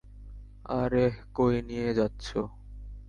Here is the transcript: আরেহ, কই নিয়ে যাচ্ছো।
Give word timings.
আরেহ, 0.71 1.13
কই 1.35 1.55
নিয়ে 1.61 1.89
যাচ্ছো। 1.93 2.39